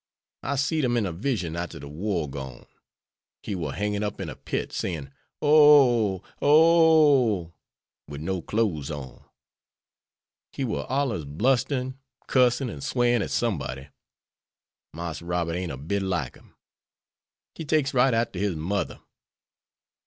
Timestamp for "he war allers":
10.53-11.25